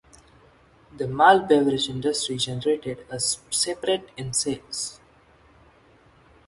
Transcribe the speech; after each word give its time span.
The 0.97 1.07
malt 1.07 1.47
beverage 1.47 1.87
industry 1.87 2.37
generated 2.37 3.05
a 3.11 3.19
separate 3.19 4.09
in 4.17 4.33
sales. 4.33 4.99